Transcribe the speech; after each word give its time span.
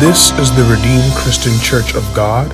This 0.00 0.30
is 0.38 0.50
the 0.56 0.64
Redeemed 0.64 1.12
Christian 1.12 1.52
Church 1.60 1.94
of 1.94 2.02
God, 2.14 2.50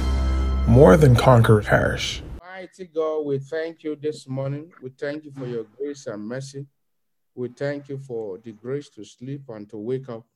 more 0.66 0.96
than 0.96 1.14
Conqueror 1.14 1.62
Parish. 1.62 2.20
Mighty 2.40 2.86
God, 2.86 3.20
we 3.20 3.38
thank 3.38 3.84
you 3.84 3.94
this 3.94 4.26
morning. 4.26 4.72
We 4.82 4.90
thank 4.90 5.24
you 5.24 5.30
for 5.30 5.46
your 5.46 5.62
grace 5.78 6.08
and 6.08 6.26
mercy. 6.26 6.66
We 7.36 7.50
thank 7.50 7.88
you 7.88 7.98
for 7.98 8.38
the 8.38 8.50
grace 8.50 8.88
to 8.96 9.04
sleep 9.04 9.42
and 9.48 9.70
to 9.70 9.76
wake 9.76 10.08
up. 10.08 10.26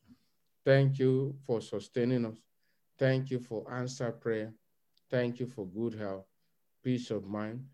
Thank 0.65 1.01
you 1.01 1.35
for 1.45 1.61
sustaining 1.61 2.27
us. 2.27 2.37
Thank 2.97 3.33
you 3.33 3.41
for 3.41 3.69
answer 3.75 4.13
prayer. 4.13 4.53
Thank 5.11 5.41
you 5.41 5.47
for 5.47 5.67
good 5.67 5.95
health, 5.95 6.27
peace 6.85 7.11
of 7.11 7.25
mind. 7.27 7.65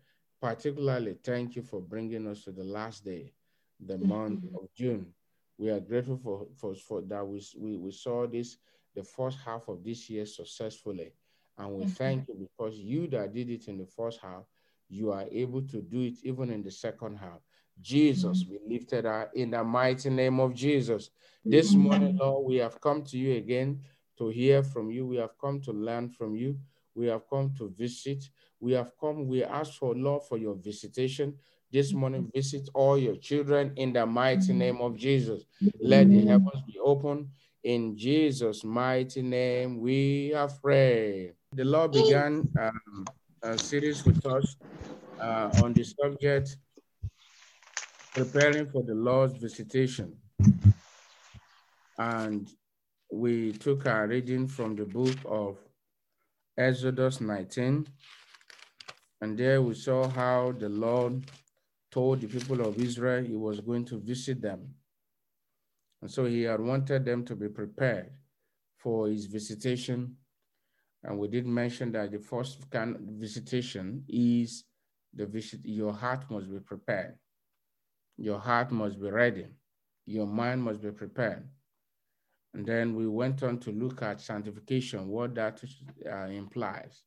Particularly, 0.41 1.15
thank 1.23 1.55
you 1.55 1.61
for 1.61 1.79
bringing 1.79 2.25
us 2.25 2.43
to 2.45 2.51
the 2.51 2.63
last 2.63 3.05
day, 3.05 3.33
the 3.85 3.99
month 3.99 4.45
of 4.55 4.67
June. 4.75 5.13
We 5.59 5.69
are 5.69 5.79
grateful 5.79 6.17
for, 6.17 6.47
for, 6.55 6.73
for 6.73 7.01
that 7.01 7.27
we, 7.27 7.39
we, 7.55 7.77
we 7.77 7.91
saw 7.91 8.25
this, 8.25 8.57
the 8.97 9.03
first 9.03 9.37
half 9.45 9.67
of 9.67 9.83
this 9.83 10.09
year 10.09 10.25
successfully. 10.25 11.13
And 11.57 11.71
we 11.71 11.83
mm-hmm. 11.83 11.91
thank 11.91 12.27
you 12.27 12.35
because 12.35 12.77
you 12.79 13.07
that 13.09 13.33
did 13.33 13.49
it 13.49 13.67
in 13.67 13.77
the 13.77 13.85
first 13.85 14.19
half, 14.21 14.43
you 14.89 15.11
are 15.11 15.25
able 15.31 15.61
to 15.61 15.81
do 15.81 16.01
it 16.01 16.15
even 16.23 16.49
in 16.49 16.63
the 16.63 16.71
second 16.71 17.17
half. 17.17 17.39
Jesus, 17.79 18.43
mm-hmm. 18.43 18.53
we 18.65 18.73
lifted 18.73 19.05
her 19.05 19.29
in 19.35 19.51
the 19.51 19.63
mighty 19.63 20.09
name 20.09 20.39
of 20.39 20.55
Jesus. 20.55 21.11
This 21.45 21.71
mm-hmm. 21.71 21.81
morning, 21.81 22.17
Lord, 22.17 22.47
we 22.47 22.55
have 22.55 22.81
come 22.81 23.03
to 23.03 23.17
you 23.17 23.37
again 23.37 23.81
to 24.17 24.29
hear 24.29 24.63
from 24.63 24.89
you. 24.89 25.05
We 25.05 25.17
have 25.17 25.37
come 25.39 25.61
to 25.61 25.71
learn 25.71 26.09
from 26.09 26.35
you. 26.35 26.57
We 26.95 27.05
have 27.07 27.29
come 27.29 27.53
to 27.59 27.71
visit. 27.77 28.27
We 28.59 28.71
have 28.73 28.91
come, 28.99 29.27
we 29.27 29.43
ask 29.43 29.73
for, 29.73 29.93
Lord, 29.93 30.23
for 30.23 30.39
your 30.39 30.55
visitation. 30.55 31.35
This 31.71 31.93
morning, 31.93 32.31
visit 32.33 32.69
all 32.73 32.97
your 32.97 33.17
children 33.17 33.73
in 33.75 33.93
the 33.93 34.05
mighty 34.05 34.53
name 34.53 34.77
of 34.81 34.95
Jesus. 34.95 35.43
Let 35.79 36.09
the 36.09 36.25
heavens 36.25 36.63
be 36.65 36.79
open. 36.79 37.29
In 37.67 37.97
Jesus' 37.97 38.63
mighty 38.63 39.21
name, 39.21 39.81
we 39.81 40.31
have 40.33 40.61
prayed. 40.61 41.33
The 41.51 41.65
Lord 41.65 41.91
began 41.91 42.47
um, 42.57 43.05
a 43.43 43.57
series 43.57 44.05
with 44.05 44.25
us 44.25 44.55
uh, 45.19 45.49
on 45.61 45.73
the 45.73 45.83
subject 45.83 46.55
preparing 48.13 48.67
for 48.67 48.83
the 48.83 48.93
Lord's 48.93 49.37
visitation. 49.37 50.15
And 51.97 52.49
we 53.11 53.51
took 53.51 53.85
our 53.85 54.07
reading 54.07 54.47
from 54.47 54.77
the 54.77 54.85
book 54.85 55.17
of 55.25 55.57
Exodus 56.57 57.19
19. 57.19 57.85
And 59.19 59.37
there 59.37 59.61
we 59.61 59.73
saw 59.73 60.07
how 60.07 60.53
the 60.57 60.69
Lord 60.69 61.29
told 61.91 62.21
the 62.21 62.27
people 62.27 62.61
of 62.61 62.79
Israel 62.79 63.25
he 63.25 63.35
was 63.35 63.59
going 63.59 63.83
to 63.87 63.99
visit 63.99 64.41
them. 64.41 64.73
And 66.01 66.11
so 66.11 66.25
he 66.25 66.43
had 66.43 66.61
wanted 66.61 67.05
them 67.05 67.25
to 67.25 67.35
be 67.35 67.49
prepared 67.49 68.11
for 68.77 69.07
his 69.07 69.25
visitation. 69.25 70.15
And 71.03 71.17
we 71.17 71.27
did 71.27 71.45
mention 71.45 71.91
that 71.93 72.11
the 72.11 72.19
first 72.19 72.69
kind 72.69 72.95
of 72.95 73.01
visitation 73.01 74.03
is 74.07 74.65
the 75.13 75.25
visit, 75.25 75.61
your 75.63 75.93
heart 75.93 76.29
must 76.29 76.49
be 76.51 76.59
prepared. 76.59 77.15
Your 78.17 78.39
heart 78.39 78.71
must 78.71 78.99
be 78.99 79.09
ready. 79.09 79.47
Your 80.05 80.27
mind 80.27 80.63
must 80.63 80.81
be 80.81 80.91
prepared. 80.91 81.47
And 82.53 82.65
then 82.65 82.95
we 82.95 83.07
went 83.07 83.43
on 83.43 83.59
to 83.59 83.71
look 83.71 84.01
at 84.01 84.21
sanctification, 84.21 85.07
what 85.07 85.35
that 85.35 85.61
uh, 86.11 86.27
implies, 86.27 87.03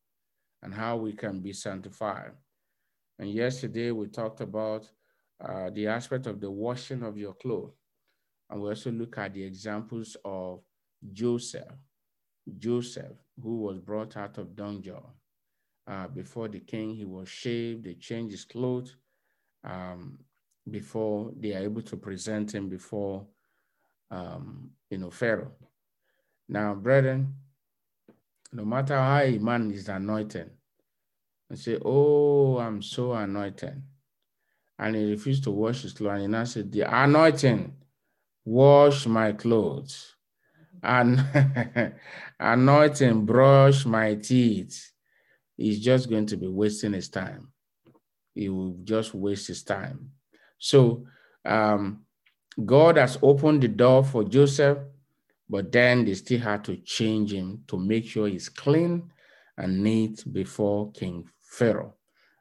and 0.63 0.73
how 0.75 0.97
we 0.97 1.13
can 1.13 1.41
be 1.41 1.53
sanctified. 1.53 2.33
And 3.19 3.31
yesterday 3.31 3.91
we 3.91 4.07
talked 4.09 4.41
about 4.41 4.89
uh, 5.45 5.71
the 5.71 5.87
aspect 5.87 6.27
of 6.27 6.41
the 6.41 6.51
washing 6.51 7.03
of 7.03 7.17
your 7.17 7.35
clothes. 7.35 7.80
And 8.51 8.61
we 8.61 8.69
also 8.69 8.91
look 8.91 9.17
at 9.19 9.35
the 9.35 9.45
examples 9.45 10.17
of 10.25 10.61
Joseph, 11.13 11.73
Joseph, 12.59 13.17
who 13.41 13.61
was 13.61 13.79
brought 13.79 14.17
out 14.17 14.39
of 14.39 14.57
dungeon. 14.57 15.03
Uh, 15.87 16.09
before 16.09 16.49
the 16.49 16.61
king, 16.61 16.95
he 16.95 17.05
was 17.05 17.29
shaved, 17.29 17.85
they 17.85 17.95
changed 17.95 18.33
his 18.33 18.45
clothes 18.45 18.97
um, 19.65 20.19
before 20.71 21.33
they 21.37 21.55
are 21.55 21.63
able 21.63 21.83
to 21.83 21.97
present 21.97 22.55
him 22.55 22.69
before 22.69 23.27
um, 24.11 24.71
you 24.91 24.99
know, 24.99 25.11
Pharaoh. 25.11 25.53
Now, 26.49 26.75
brethren, 26.75 27.35
no 28.53 28.65
matter 28.65 28.97
how 28.97 29.21
a 29.21 29.39
man 29.39 29.71
is 29.71 29.89
anointed, 29.89 30.51
and 31.49 31.59
say, 31.59 31.79
Oh, 31.85 32.59
I'm 32.59 32.83
so 32.83 33.13
anointed. 33.13 33.83
And 34.79 34.97
he 34.97 35.11
refused 35.11 35.45
to 35.45 35.51
wash 35.51 35.83
his 35.83 35.93
clothes. 35.93 36.15
And 36.15 36.23
he 36.23 36.29
now 36.29 36.45
said, 36.45 36.73
The 36.73 36.83
anointing, 36.83 37.73
wash 38.45 39.07
my 39.07 39.33
clothes. 39.33 40.15
And 40.83 41.25
anointing, 42.41 43.27
brush 43.27 43.85
my 43.85 44.15
teeth. 44.15 44.93
He's 45.57 45.81
just 45.81 46.09
going 46.09 46.27
to 46.27 46.37
be 46.37 46.47
wasting 46.47 46.95
his 46.95 47.09
time. 47.11 47.53
He 48.35 48.49
will 48.49 48.77
just 48.85 49.15
waste 49.15 49.49
his 49.49 49.63
time. 49.63 50.13
So 50.59 51.07
um, 51.45 52.05
God 52.65 52.97
has 52.97 53.19
opened 53.23 53.63
the 53.63 53.69
door 53.69 54.05
for 54.05 54.25
Joseph, 54.25 54.79
but 55.49 55.71
then 55.71 56.05
they 56.05 56.15
still 56.15 56.41
had 56.41 56.65
to 56.65 56.77
change 56.77 57.33
him 57.33 57.65
to 57.69 57.79
make 57.79 58.07
sure 58.07 58.29
he's 58.29 58.49
clean 58.49 59.11
and 59.59 59.83
neat 59.83 60.25
before 60.33 60.91
King 60.93 61.29
Pharaoh. 61.41 61.95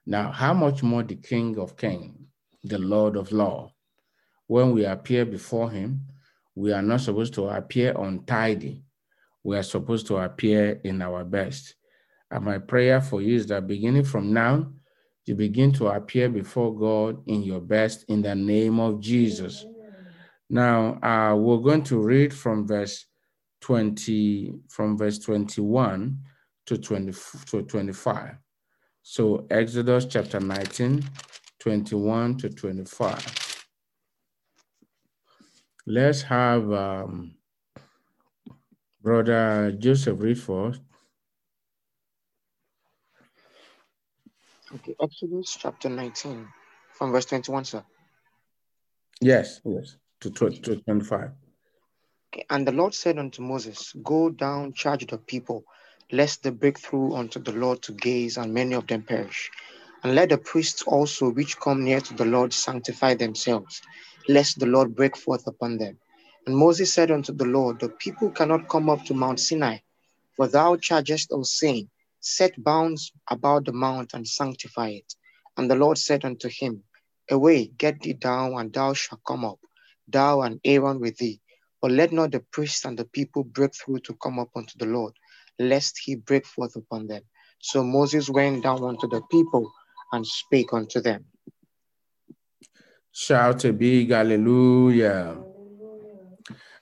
Now, 0.06 0.32
how 0.32 0.54
much 0.54 0.82
more 0.82 1.04
the 1.04 1.16
King 1.16 1.60
of 1.60 1.76
Kings, 1.76 2.18
the 2.64 2.80
Lord 2.80 3.16
of 3.16 3.32
Law? 3.32 3.74
When 4.50 4.72
we 4.72 4.84
appear 4.84 5.26
before 5.26 5.70
him, 5.70 6.08
we 6.56 6.74
are 6.74 6.82
not 6.82 7.02
supposed 7.02 7.36
to 7.36 7.50
appear 7.50 7.94
untidy. 7.96 8.84
We 9.44 9.56
are 9.56 9.62
supposed 9.64 10.08
to 10.08 10.18
appear 10.18 10.82
in 10.84 11.04
our 11.04 11.24
best. 11.24 11.76
And 12.32 12.46
my 12.46 12.58
prayer 12.58 13.00
for 13.00 13.22
you 13.22 13.36
is 13.36 13.46
that 13.48 13.68
beginning 13.68 14.06
from 14.06 14.34
now, 14.34 14.72
you 15.26 15.36
begin 15.36 15.72
to 15.74 15.90
appear 15.90 16.30
before 16.30 16.76
God 16.76 17.22
in 17.28 17.44
your 17.44 17.62
best 17.62 18.06
in 18.08 18.24
the 18.24 18.34
name 18.34 18.80
of 18.80 19.00
Jesus. 19.00 19.68
Now, 20.50 21.00
uh, 21.04 21.36
we're 21.36 21.60
going 21.60 21.84
to 21.84 22.00
read 22.00 22.34
from 22.34 22.66
verse 22.66 23.06
20, 23.62 24.52
from 24.68 24.98
verse 24.98 25.20
21 25.20 26.18
to 26.66 26.78
20 26.80 27.14
to 27.52 27.62
25. 27.62 28.34
So 29.04 29.46
Exodus 29.52 30.06
chapter 30.06 30.40
19, 30.40 31.04
21 31.60 32.38
to 32.38 32.50
25. 32.50 33.49
Let's 35.92 36.22
have 36.22 36.72
um, 36.72 37.34
Brother 39.02 39.72
Joseph 39.72 40.20
read 40.22 40.40
for 40.40 40.68
us. 40.68 40.80
Okay, 44.72 44.96
Exodus 45.02 45.58
chapter 45.60 45.90
19, 45.90 46.48
from 46.94 47.12
verse 47.12 47.26
21, 47.26 47.66
sir. 47.66 47.84
Yes, 49.20 49.62
yes, 49.66 49.96
to, 50.22 50.30
to, 50.30 50.52
to 50.52 50.76
25. 50.76 51.32
Okay, 52.32 52.46
and 52.52 52.68
the 52.68 52.72
Lord 52.72 52.94
said 52.94 53.18
unto 53.18 53.42
Moses, 53.42 53.92
Go 54.04 54.30
down, 54.30 54.74
charge 54.74 55.08
the 55.08 55.18
people, 55.18 55.64
lest 56.12 56.44
they 56.44 56.52
break 56.52 56.78
through 56.78 57.16
unto 57.16 57.40
the 57.40 57.54
Lord 57.54 57.82
to 57.82 57.94
gaze, 57.94 58.38
and 58.38 58.54
many 58.54 58.76
of 58.76 58.86
them 58.86 59.02
perish. 59.02 59.50
And 60.04 60.14
let 60.14 60.30
the 60.30 60.38
priests 60.38 60.84
also 60.84 61.32
which 61.32 61.60
come 61.60 61.84
near 61.84 62.00
to 62.00 62.14
the 62.14 62.26
Lord 62.26 62.54
sanctify 62.54 63.16
themselves, 63.16 63.82
lest 64.30 64.60
the 64.60 64.68
Lord 64.68 64.96
break 64.96 65.18
forth 65.18 65.48
upon 65.48 65.80
them. 65.80 65.98
And 66.46 66.56
Moses 66.56 66.94
said 66.94 67.10
unto 67.10 67.34
the 67.34 67.46
Lord, 67.46 67.80
The 67.80 67.90
people 67.90 68.30
cannot 68.30 68.70
come 68.70 68.88
up 68.88 69.04
to 69.06 69.16
Mount 69.16 69.40
Sinai, 69.40 69.80
for 70.38 70.48
thou 70.48 70.76
chargest 70.76 71.34
us, 71.34 71.54
saying, 71.58 71.90
Set 72.20 72.64
bounds 72.64 73.12
about 73.32 73.66
the 73.66 73.74
mount 73.74 74.14
and 74.14 74.28
sanctify 74.28 74.90
it. 74.90 75.16
And 75.58 75.70
the 75.70 75.76
Lord 75.76 75.98
said 75.98 76.26
unto 76.26 76.48
him, 76.48 76.84
Away, 77.32 77.72
get 77.76 78.02
thee 78.02 78.14
down, 78.14 78.54
and 78.54 78.72
thou 78.72 78.94
shalt 78.94 79.22
come 79.28 79.44
up, 79.44 79.60
thou 80.08 80.42
and 80.42 80.60
Aaron 80.64 81.00
with 81.00 81.18
thee. 81.18 81.42
But 81.82 81.92
let 81.92 82.12
not 82.12 82.32
the 82.32 82.42
priests 82.52 82.86
and 82.86 83.00
the 83.00 83.06
people 83.06 83.44
break 83.44 83.72
through 83.74 84.02
to 84.02 84.14
come 84.22 84.38
up 84.38 84.50
unto 84.56 84.78
the 84.78 84.86
Lord, 84.86 85.14
lest 85.58 86.00
he 86.04 86.16
break 86.16 86.46
forth 86.46 86.76
upon 86.76 87.08
them. 87.08 87.24
So 87.60 87.84
Moses 87.84 88.30
went 88.30 88.62
down 88.64 88.84
unto 88.84 89.08
the 89.08 89.22
people 89.32 89.72
and 90.12 90.26
spake 90.26 90.72
unto 90.72 91.02
them. 91.02 91.26
Shout 93.12 93.66
a 93.66 93.74
big 93.74 94.12
hallelujah. 94.12 95.38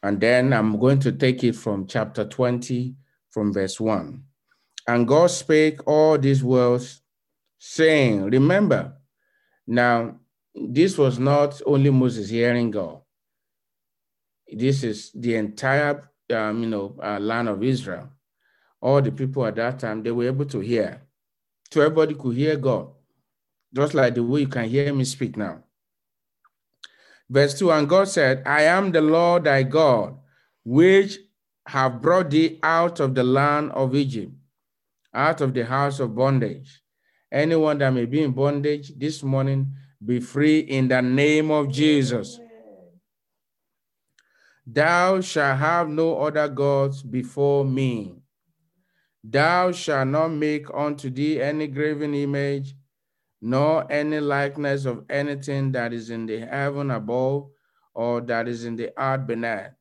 And 0.04 0.20
then 0.20 0.54
I'm 0.54 0.80
going 0.80 1.00
to 1.00 1.12
take 1.12 1.44
it 1.44 1.56
from 1.56 1.88
chapter 1.88 2.26
20, 2.26 2.96
from 3.32 3.54
verse 3.54 3.80
1. 3.80 4.24
And 4.88 5.08
God 5.08 5.32
spake 5.32 5.86
all 5.88 6.18
these 6.18 6.44
words, 6.44 7.02
saying, 7.60 8.24
Remember, 8.26 8.94
now 9.66 10.20
this 10.56 10.98
was 10.98 11.20
not 11.20 11.62
only 11.66 11.90
Moses 11.90 12.30
hearing 12.30 12.72
God. 12.72 13.02
This 14.48 14.84
is 14.84 15.12
the 15.14 15.36
entire, 15.36 16.10
um, 16.34 16.64
you 16.64 16.70
know, 16.70 16.98
uh, 17.04 17.20
land 17.20 17.50
of 17.50 17.64
Israel. 17.64 18.10
All 18.80 19.02
the 19.02 19.12
people 19.12 19.46
at 19.46 19.56
that 19.56 19.80
time, 19.80 20.04
they 20.04 20.12
were 20.12 20.28
able 20.28 20.46
to 20.46 20.60
hear. 20.60 21.02
So 21.72 21.82
everybody 21.82 22.14
could 22.16 22.36
hear 22.36 22.56
God, 22.56 22.92
just 23.74 23.94
like 23.94 24.16
the 24.16 24.24
way 24.24 24.42
you 24.42 24.48
can 24.48 24.70
hear 24.70 24.94
me 24.94 25.04
speak 25.04 25.36
now. 25.36 25.64
Verse 27.30 27.58
2 27.60 27.72
And 27.72 27.90
God 27.90 28.08
said, 28.08 28.44
I 28.46 28.64
am 28.64 28.92
the 28.92 29.02
Lord 29.02 29.44
thy 29.44 29.64
God, 29.64 30.18
which 30.64 31.18
have 31.68 32.02
brought 32.02 32.30
thee 32.30 32.60
out 32.64 33.00
of 33.00 33.14
the 33.16 33.24
land 33.24 33.72
of 33.72 33.96
Egypt, 33.96 34.32
out 35.14 35.42
of 35.42 35.54
the 35.54 35.66
house 35.66 36.00
of 36.00 36.16
bondage. 36.16 36.82
Anyone 37.32 37.78
that 37.80 37.94
may 37.94 38.06
be 38.06 38.24
in 38.24 38.32
bondage 38.32 38.94
this 38.98 39.22
morning, 39.22 39.74
be 40.04 40.20
free 40.20 40.60
in 40.60 40.88
the 40.88 41.02
name 41.02 41.52
of 41.52 41.70
Jesus. 41.70 42.40
Thou 44.66 45.22
shalt 45.22 45.60
have 45.60 45.90
no 45.90 46.20
other 46.20 46.48
gods 46.48 47.02
before 47.02 47.66
me. 47.66 48.16
Thou 49.24 49.72
shalt 49.72 50.08
not 50.08 50.30
make 50.30 50.68
unto 50.74 51.10
thee 51.10 51.42
any 51.42 51.68
graven 51.68 52.14
image, 52.14 52.76
nor 53.48 53.90
any 53.90 54.20
likeness 54.20 54.84
of 54.84 55.06
anything 55.10 55.72
that 55.72 55.94
is 55.94 56.10
in 56.10 56.26
the 56.26 56.38
heaven 56.38 56.92
above, 56.92 57.50
or 57.94 58.20
that 58.20 58.46
is 58.46 58.66
in 58.66 58.76
the 58.76 58.92
earth 58.98 59.26
beneath, 59.26 59.72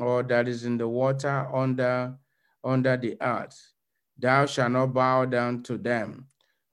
or 0.00 0.22
that 0.22 0.48
is 0.48 0.64
in 0.64 0.78
the 0.78 0.88
water 0.88 1.46
under, 1.54 2.16
under 2.64 2.96
the 2.96 3.14
earth. 3.20 3.74
Thou 4.18 4.46
shalt 4.46 4.72
not 4.72 4.94
bow 4.94 5.26
down 5.26 5.62
to 5.64 5.76
them, 5.76 6.28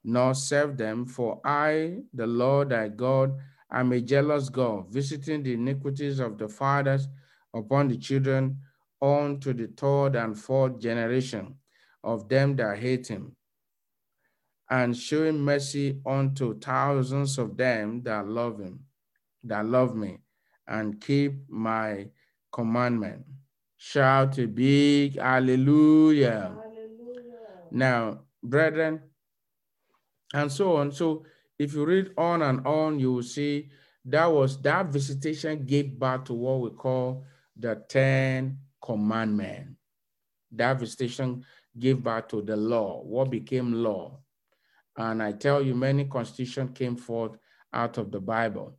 nor 0.06 0.34
serve 0.34 0.78
them, 0.78 1.06
for 1.06 1.42
I, 1.44 2.04
the 2.14 2.26
Lord 2.26 2.70
thy 2.70 2.88
God, 2.88 3.38
am 3.70 3.92
a 3.92 4.00
jealous 4.00 4.48
God, 4.48 4.88
visiting 4.90 5.44
the 5.44 5.56
iniquities 5.56 6.22
of 6.22 6.38
the 6.38 6.48
fathers 6.48 7.10
upon 7.54 7.90
the 7.90 7.98
children 7.98 8.60
unto 9.02 9.52
the 9.52 9.68
third 9.76 10.16
and 10.16 10.40
fourth 10.40 10.80
generation 10.80 11.56
of 12.02 12.30
them 12.30 12.56
that 12.56 12.78
hate 12.78 13.10
him, 13.10 13.36
and 14.70 14.96
showing 14.96 15.40
mercy 15.40 16.02
unto 16.06 16.58
thousands 16.60 17.38
of 17.38 17.58
them 17.58 18.04
that 18.04 18.28
love 18.28 18.60
him, 18.60 18.86
that 19.44 19.66
love 19.66 19.96
me, 19.96 20.20
and 20.68 21.02
keep 21.02 21.50
my 21.50 22.10
commandment. 22.52 23.26
Shout 23.78 24.38
a 24.40 24.48
big 24.48 25.18
hallelujah. 25.18 26.60
hallelujah. 26.62 27.38
Now, 27.72 28.22
brethren, 28.44 29.02
and 30.34 30.52
so 30.52 30.76
on. 30.78 30.92
So 30.92 31.26
if 31.58 31.74
you 31.74 31.86
read 31.86 32.14
on 32.18 32.42
and 32.42 32.66
on, 32.66 33.00
you 33.00 33.14
will 33.14 33.24
see 33.24 33.70
that 34.06 34.26
was 34.28 34.62
that 34.62 34.88
visitation 34.88 35.66
gave 35.66 35.98
birth 36.00 36.26
to 36.26 36.34
what 36.34 36.62
we 36.62 36.70
call 36.72 37.26
the 37.56 37.84
Ten 37.90 38.60
Commandments. 38.84 39.76
That 40.52 40.80
visitation 40.80 41.46
gave 41.78 42.04
birth 42.04 42.28
to 42.30 42.42
the 42.42 42.56
law, 42.56 43.02
what 43.04 43.30
became 43.30 43.74
law. 43.74 44.20
And 45.00 45.24
I 45.24 45.32
tell 45.32 45.62
you, 45.62 45.74
many 45.74 46.04
constitutions 46.04 46.78
came 46.78 46.98
forth 46.98 47.38
out 47.74 47.98
of 47.98 48.12
the 48.12 48.20
Bible. 48.20 48.78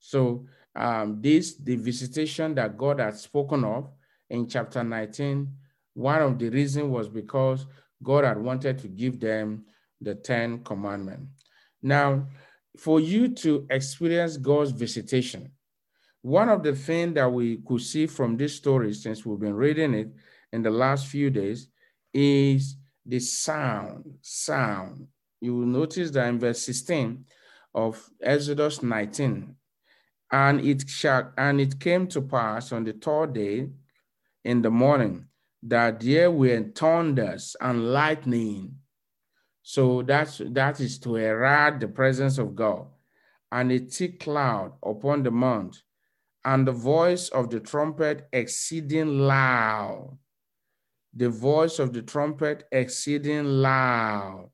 So 0.00 0.46
um, 0.74 1.22
this, 1.22 1.54
the 1.54 1.76
visitation 1.76 2.56
that 2.56 2.76
God 2.76 2.98
had 2.98 3.16
spoken 3.16 3.64
of 3.64 3.88
in 4.28 4.48
chapter 4.48 4.82
19, 4.82 5.48
one 5.94 6.22
of 6.22 6.38
the 6.40 6.48
reasons 6.48 6.90
was 6.90 7.08
because 7.08 7.66
God 8.02 8.24
had 8.24 8.38
wanted 8.38 8.78
to 8.80 8.88
give 8.88 9.20
them 9.20 9.64
the 10.00 10.16
10 10.16 10.64
commandments. 10.64 11.44
Now, 11.80 12.26
for 12.76 12.98
you 12.98 13.28
to 13.28 13.64
experience 13.70 14.38
God's 14.38 14.72
visitation, 14.72 15.52
one 16.20 16.48
of 16.48 16.64
the 16.64 16.74
things 16.74 17.14
that 17.14 17.32
we 17.32 17.58
could 17.58 17.80
see 17.80 18.08
from 18.08 18.36
this 18.36 18.56
story, 18.56 18.92
since 18.92 19.24
we've 19.24 19.38
been 19.38 19.54
reading 19.54 19.94
it 19.94 20.08
in 20.52 20.62
the 20.62 20.70
last 20.70 21.06
few 21.06 21.30
days, 21.30 21.68
is 22.12 22.76
the 23.06 23.20
sound. 23.20 24.14
Sound. 24.20 25.06
You 25.40 25.56
will 25.56 25.66
notice 25.66 26.10
that 26.10 26.28
in 26.28 26.38
verse 26.38 26.62
16 26.62 27.24
of 27.74 28.10
Exodus 28.22 28.82
19, 28.82 29.54
and 30.32 30.60
it 30.60 30.88
shall, 30.88 31.32
and 31.36 31.60
it 31.60 31.80
came 31.80 32.06
to 32.08 32.20
pass 32.20 32.72
on 32.72 32.84
the 32.84 32.92
third 32.92 33.32
day 33.32 33.68
in 34.44 34.62
the 34.62 34.70
morning 34.70 35.26
that 35.62 36.00
there 36.00 36.30
were 36.30 36.62
thunders 36.74 37.56
and 37.60 37.92
lightning. 37.92 38.76
So 39.62 40.02
that's 40.02 40.40
that 40.44 40.80
is 40.80 40.98
to 41.00 41.14
herald 41.14 41.80
the 41.80 41.88
presence 41.88 42.38
of 42.38 42.54
God, 42.54 42.86
and 43.52 43.70
a 43.72 43.78
thick 43.78 44.20
cloud 44.20 44.72
upon 44.82 45.22
the 45.22 45.30
mount, 45.30 45.82
and 46.44 46.66
the 46.66 46.72
voice 46.72 47.28
of 47.28 47.50
the 47.50 47.60
trumpet 47.60 48.28
exceeding 48.32 49.20
loud. 49.20 50.18
The 51.14 51.28
voice 51.28 51.78
of 51.78 51.92
the 51.92 52.02
trumpet 52.02 52.64
exceeding 52.70 53.44
loud. 53.44 54.50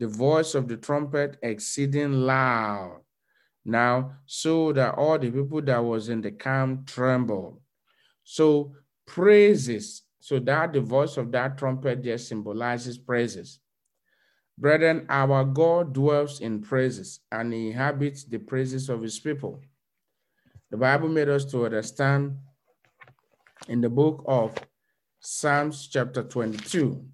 The 0.00 0.08
voice 0.08 0.54
of 0.54 0.66
the 0.66 0.78
trumpet 0.78 1.36
exceeding 1.42 2.12
loud. 2.22 3.02
Now, 3.64 4.14
so 4.24 4.72
that 4.72 4.94
all 4.94 5.18
the 5.18 5.30
people 5.30 5.60
that 5.62 5.84
was 5.84 6.08
in 6.08 6.22
the 6.22 6.32
camp 6.32 6.86
trembled. 6.86 7.60
So 8.24 8.74
praises, 9.06 10.02
so 10.18 10.38
that 10.38 10.72
the 10.72 10.80
voice 10.80 11.18
of 11.18 11.30
that 11.32 11.58
trumpet 11.58 12.02
just 12.02 12.28
symbolizes 12.28 12.96
praises. 12.96 13.60
Brethren, 14.56 15.04
our 15.08 15.44
God 15.44 15.92
dwells 15.92 16.40
in 16.40 16.62
praises 16.62 17.20
and 17.30 17.52
he 17.52 17.68
inhabits 17.68 18.24
the 18.24 18.38
praises 18.38 18.88
of 18.88 19.02
his 19.02 19.18
people. 19.18 19.60
The 20.70 20.76
Bible 20.78 21.08
made 21.08 21.28
us 21.28 21.44
to 21.46 21.66
understand 21.66 22.38
in 23.68 23.80
the 23.82 23.90
book 23.90 24.24
of 24.26 24.54
Psalms 25.18 25.88
chapter 25.88 26.22
22, 26.22 27.04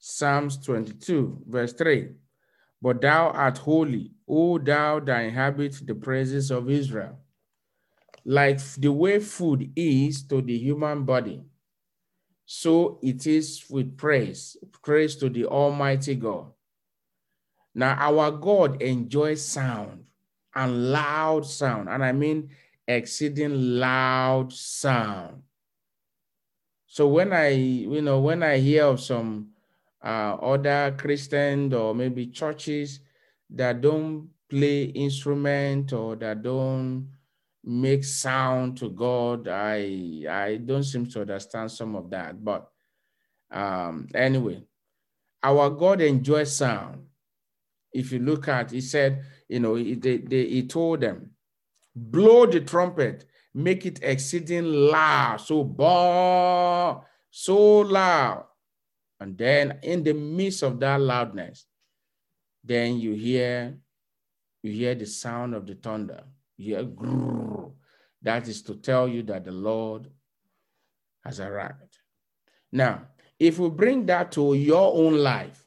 Psalms 0.00 0.56
22, 0.64 1.42
verse 1.46 1.74
3. 1.74 2.08
But 2.80 3.02
thou 3.02 3.28
art 3.28 3.58
holy, 3.58 4.12
O 4.26 4.58
thou 4.58 5.00
that 5.00 5.20
inhabit 5.20 5.86
the 5.86 5.94
praises 5.94 6.50
of 6.50 6.70
Israel. 6.70 7.18
Like 8.24 8.60
the 8.78 8.90
way 8.92 9.20
food 9.20 9.70
is 9.76 10.22
to 10.28 10.40
the 10.40 10.56
human 10.56 11.04
body, 11.04 11.42
so 12.46 12.98
it 13.02 13.26
is 13.26 13.64
with 13.70 13.96
praise, 13.96 14.56
praise 14.82 15.16
to 15.16 15.28
the 15.28 15.46
Almighty 15.46 16.14
God. 16.14 16.46
Now, 17.74 17.94
our 17.98 18.30
God 18.30 18.82
enjoys 18.82 19.44
sound 19.44 20.04
and 20.54 20.92
loud 20.92 21.46
sound, 21.46 21.88
and 21.88 22.04
I 22.04 22.12
mean 22.12 22.50
exceeding 22.88 23.78
loud 23.78 24.52
sound. 24.52 25.42
So 26.86 27.06
when 27.06 27.32
I, 27.32 27.50
you 27.50 28.02
know, 28.02 28.20
when 28.20 28.42
I 28.42 28.58
hear 28.58 28.84
of 28.84 29.00
some 29.00 29.50
uh, 30.02 30.36
other 30.40 30.94
Christian 30.98 31.72
or 31.74 31.94
maybe 31.94 32.26
churches 32.26 33.00
that 33.50 33.80
don't 33.80 34.28
play 34.48 34.84
instrument 34.84 35.92
or 35.92 36.16
that 36.16 36.42
don't 36.42 37.08
make 37.64 38.04
sound 38.04 38.78
to 38.78 38.90
God. 38.90 39.48
I 39.48 40.24
I 40.28 40.56
don't 40.64 40.84
seem 40.84 41.06
to 41.10 41.22
understand 41.22 41.70
some 41.70 41.94
of 41.94 42.10
that, 42.10 42.42
but 42.42 42.70
um, 43.50 44.08
anyway, 44.14 44.62
our 45.42 45.70
God 45.70 46.00
enjoys 46.00 46.56
sound. 46.56 47.06
If 47.92 48.12
you 48.12 48.20
look 48.20 48.46
at, 48.46 48.70
he 48.70 48.80
said, 48.80 49.24
you 49.48 49.58
know, 49.58 49.74
he, 49.74 49.94
they, 49.94 50.18
they, 50.18 50.46
he 50.46 50.68
told 50.68 51.00
them, 51.00 51.30
blow 51.94 52.46
the 52.46 52.60
trumpet, 52.60 53.24
make 53.52 53.84
it 53.84 53.98
exceeding 54.00 54.64
loud, 54.64 55.40
so 55.40 55.64
bah, 55.64 57.00
so 57.30 57.80
loud 57.80 58.44
and 59.20 59.36
then 59.36 59.78
in 59.82 60.02
the 60.02 60.14
midst 60.14 60.62
of 60.62 60.80
that 60.80 61.00
loudness, 61.00 61.66
then 62.64 62.98
you 62.98 63.12
hear 63.12 63.76
you 64.62 64.72
hear 64.72 64.94
the 64.94 65.06
sound 65.06 65.54
of 65.54 65.66
the 65.66 65.74
thunder. 65.74 66.24
You 66.56 66.76
hear 66.76 66.84
grrr. 66.84 67.72
That 68.22 68.48
is 68.48 68.62
to 68.62 68.74
tell 68.74 69.08
you 69.08 69.22
that 69.24 69.44
the 69.44 69.52
Lord 69.52 70.10
has 71.24 71.40
arrived. 71.40 71.98
Now, 72.70 73.06
if 73.38 73.58
we 73.58 73.70
bring 73.70 74.04
that 74.06 74.32
to 74.32 74.54
your 74.54 74.94
own 74.94 75.16
life, 75.16 75.64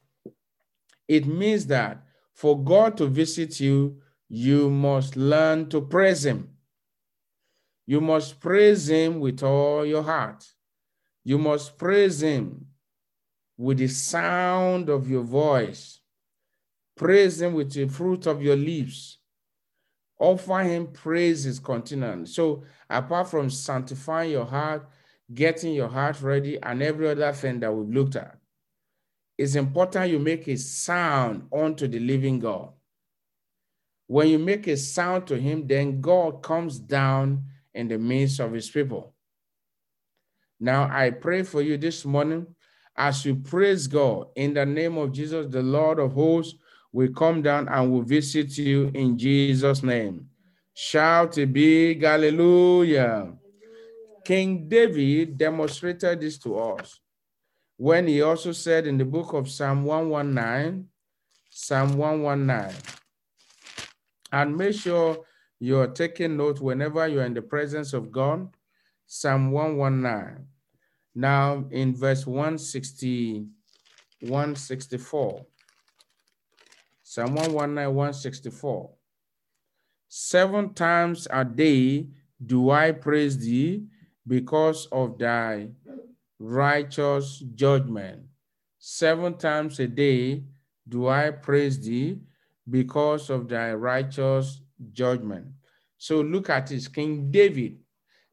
it 1.07 1.25
means 1.25 1.65
that 1.67 2.03
for 2.33 2.63
God 2.63 2.97
to 2.97 3.07
visit 3.07 3.59
you, 3.59 3.99
you 4.29 4.69
must 4.69 5.15
learn 5.15 5.69
to 5.69 5.81
praise 5.81 6.25
Him. 6.25 6.49
You 7.87 7.99
must 7.99 8.39
praise 8.39 8.89
Him 8.89 9.19
with 9.19 9.41
all 9.41 9.85
your 9.85 10.03
heart. 10.03 10.47
You 11.23 11.39
must 11.39 11.77
praise 11.77 12.21
Him 12.21 12.67
with 13.57 13.77
the 13.77 13.87
sound 13.87 14.89
of 14.89 15.09
your 15.09 15.23
voice. 15.23 15.99
Praise 16.95 17.41
him 17.41 17.53
with 17.53 17.71
the 17.73 17.87
fruit 17.87 18.27
of 18.27 18.41
your 18.41 18.55
lips. 18.55 19.17
Offer 20.19 20.59
him 20.59 20.87
praises 20.87 21.59
continually. 21.59 22.27
So, 22.27 22.63
apart 22.89 23.29
from 23.29 23.49
sanctifying 23.49 24.31
your 24.31 24.45
heart, 24.45 24.87
getting 25.33 25.73
your 25.73 25.89
heart 25.89 26.21
ready, 26.21 26.61
and 26.61 26.81
every 26.81 27.09
other 27.09 27.33
thing 27.33 27.59
that 27.61 27.73
we've 27.73 27.93
looked 27.93 28.15
at, 28.15 28.37
it's 29.37 29.55
important 29.55 30.11
you 30.11 30.19
make 30.19 30.47
a 30.47 30.55
sound 30.55 31.47
unto 31.51 31.87
the 31.87 31.99
living 31.99 32.39
God. 32.39 32.69
When 34.07 34.27
you 34.27 34.37
make 34.37 34.67
a 34.67 34.77
sound 34.77 35.27
to 35.27 35.39
him, 35.39 35.65
then 35.65 35.99
God 35.99 36.43
comes 36.43 36.77
down 36.77 37.45
in 37.73 37.87
the 37.87 37.97
midst 37.97 38.39
of 38.39 38.53
his 38.53 38.69
people. 38.69 39.13
Now, 40.59 40.87
I 40.91 41.09
pray 41.09 41.43
for 41.43 41.61
you 41.61 41.77
this 41.77 42.05
morning 42.05 42.47
as 42.95 43.25
you 43.25 43.35
praise 43.35 43.87
God 43.87 44.27
in 44.35 44.53
the 44.53 44.65
name 44.65 44.97
of 44.97 45.11
Jesus, 45.11 45.47
the 45.49 45.63
Lord 45.63 45.99
of 45.99 46.13
hosts 46.13 46.55
will 46.91 47.11
come 47.11 47.41
down 47.41 47.67
and 47.67 47.91
will 47.91 48.03
visit 48.03 48.57
you 48.57 48.91
in 48.93 49.17
Jesus' 49.17 49.81
name. 49.83 50.29
Shout 50.73 51.37
a 51.37 51.45
big 51.45 52.03
hallelujah. 52.03 53.33
King 54.23 54.67
David 54.69 55.37
demonstrated 55.37 56.21
this 56.21 56.37
to 56.39 56.57
us 56.57 56.99
when 57.77 58.07
he 58.07 58.21
also 58.21 58.51
said 58.51 58.87
in 58.87 58.97
the 58.97 59.05
book 59.05 59.33
of 59.33 59.49
Psalm 59.49 59.83
119, 59.83 60.87
Psalm 61.49 61.97
119, 61.97 62.75
and 64.31 64.55
make 64.55 64.75
sure 64.75 65.25
you're 65.59 65.87
taking 65.87 66.37
note 66.37 66.61
whenever 66.61 67.07
you're 67.07 67.25
in 67.25 67.33
the 67.33 67.41
presence 67.41 67.93
of 67.93 68.11
God, 68.11 68.47
Psalm 69.05 69.51
119. 69.51 70.47
Now 71.15 71.65
in 71.71 71.95
verse 71.95 72.25
160, 72.25 73.45
164. 74.21 75.45
Psalm 77.03 77.35
119, 77.35 77.93
164. 77.93 78.89
Seven 80.07 80.73
times 80.73 81.27
a 81.29 81.43
day 81.43 82.07
do 82.43 82.71
I 82.71 82.91
praise 82.91 83.37
thee 83.37 83.85
because 84.27 84.87
of 84.91 85.17
thy 85.17 85.69
righteous 86.39 87.43
judgment. 87.55 88.23
Seven 88.79 89.37
times 89.37 89.79
a 89.79 89.87
day 89.87 90.43
do 90.87 91.07
I 91.07 91.31
praise 91.31 91.79
thee 91.79 92.19
because 92.69 93.29
of 93.29 93.47
thy 93.47 93.73
righteous 93.73 94.61
judgment. 94.91 95.47
So 95.97 96.21
look 96.21 96.49
at 96.49 96.67
this 96.67 96.87
King 96.87 97.31
David, 97.31 97.77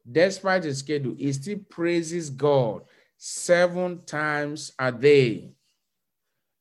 despite 0.09 0.63
his 0.63 0.79
schedule, 0.79 1.15
he 1.17 1.31
still 1.33 1.59
praises 1.69 2.29
God 2.29 2.83
seven 3.17 4.03
times 4.05 4.71
a 4.79 4.91
day. 4.91 5.51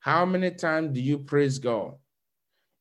How 0.00 0.24
many 0.24 0.50
times 0.50 0.94
do 0.94 1.00
you 1.00 1.18
praise 1.18 1.58
God? 1.58 1.94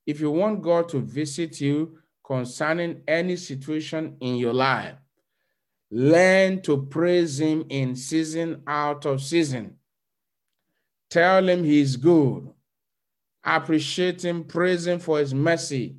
If 0.06 0.20
you 0.20 0.32
want 0.32 0.62
God 0.62 0.90
to 0.90 1.00
visit 1.00 1.62
you 1.62 2.00
concerning 2.26 3.02
any 3.08 3.36
situation 3.36 4.16
in 4.22 4.38
your 4.38 4.54
life, 4.54 4.96
learn 5.92 6.62
to 6.62 6.86
praise 6.86 7.40
Him 7.40 7.66
in 7.70 7.96
season 7.96 8.62
out 8.66 9.06
of 9.06 9.22
season. 9.22 9.76
Tell 11.10 11.48
Him 11.48 11.64
He's 11.64 11.96
good. 11.96 12.50
Appreciate 13.44 14.24
Him, 14.24 14.44
praise 14.44 14.88
Him 14.88 15.00
for 15.00 15.20
His 15.20 15.34
mercy. 15.34 15.96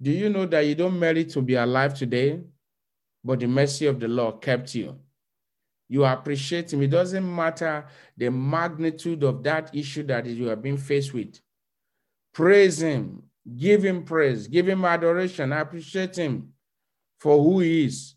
Do 0.00 0.10
you 0.10 0.28
know 0.28 0.46
that 0.46 0.66
you 0.66 0.74
don't 0.74 0.98
merit 0.98 1.30
to 1.30 1.42
be 1.42 1.54
alive 1.54 1.94
today, 1.94 2.40
but 3.24 3.40
the 3.40 3.46
mercy 3.46 3.86
of 3.86 4.00
the 4.00 4.08
Lord 4.08 4.40
kept 4.40 4.74
you? 4.74 4.98
You 5.88 6.04
appreciate 6.04 6.72
Him. 6.72 6.82
It 6.82 6.90
doesn't 6.90 7.34
matter 7.34 7.86
the 8.16 8.30
magnitude 8.30 9.22
of 9.22 9.42
that 9.42 9.74
issue 9.74 10.02
that 10.04 10.26
you 10.26 10.46
have 10.46 10.62
been 10.62 10.78
faced 10.78 11.12
with. 11.12 11.38
Praise 12.32 12.80
Him, 12.80 13.24
give 13.56 13.84
Him 13.84 14.04
praise, 14.04 14.46
give 14.46 14.68
Him 14.68 14.84
adoration, 14.84 15.52
appreciate 15.52 16.16
Him 16.16 16.52
for 17.18 17.42
who 17.42 17.60
He 17.60 17.84
is, 17.84 18.14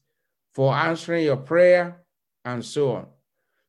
for 0.54 0.74
answering 0.74 1.26
your 1.26 1.38
prayer, 1.38 2.02
and 2.46 2.64
so 2.64 2.94
on. 2.94 3.08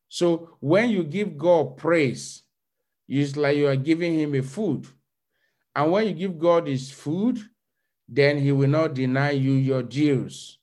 So 0.08 0.56
when 0.60 0.90
you 0.90 1.02
give 1.02 1.36
God 1.36 1.76
praise, 1.76 2.42
it's 3.08 3.36
like 3.36 3.56
you 3.56 3.66
are 3.66 3.76
giving 3.76 4.18
Him 4.18 4.34
a 4.34 4.42
food. 4.42 4.86
And 5.74 5.90
when 5.90 6.06
you 6.06 6.12
give 6.14 6.38
God 6.38 6.68
His 6.68 6.90
food, 6.90 7.40
then 8.08 8.38
he 8.38 8.52
will 8.52 8.68
not 8.68 8.94
deny 8.94 9.32
you 9.32 9.52
your 9.52 9.82
dues. 9.82 10.58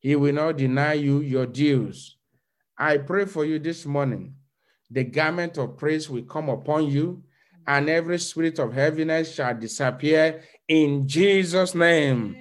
He 0.00 0.16
will 0.16 0.34
not 0.34 0.56
deny 0.56 0.94
you 0.94 1.20
your 1.20 1.46
dues. 1.46 2.16
I 2.76 2.98
pray 2.98 3.26
for 3.26 3.44
you 3.44 3.58
this 3.58 3.86
morning. 3.86 4.34
The 4.90 5.04
garment 5.04 5.56
of 5.58 5.76
praise 5.76 6.10
will 6.10 6.24
come 6.24 6.48
upon 6.48 6.86
you, 6.86 7.22
and 7.66 7.88
every 7.88 8.18
spirit 8.18 8.58
of 8.58 8.72
heaviness 8.72 9.34
shall 9.34 9.54
disappear 9.54 10.42
in 10.66 11.06
Jesus' 11.06 11.74
name. 11.74 12.36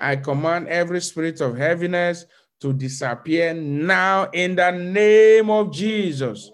I 0.00 0.16
command 0.16 0.68
every 0.68 1.00
spirit 1.00 1.40
of 1.40 1.56
heaviness 1.56 2.24
to 2.60 2.72
disappear 2.72 3.54
now 3.54 4.28
in 4.32 4.54
the 4.54 4.70
name 4.70 5.50
of 5.50 5.72
Jesus. 5.72 6.50